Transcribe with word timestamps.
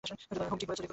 হুম, 0.03 0.57
ঠিক 0.59 0.67
বলেছেন! 0.69 0.87